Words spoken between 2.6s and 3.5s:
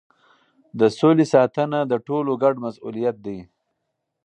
مسؤلیت دی.